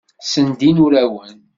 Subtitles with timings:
[0.23, 1.37] Ssendin urawen.